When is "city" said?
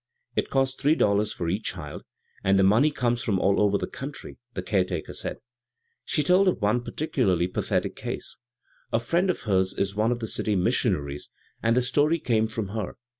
10.27-10.55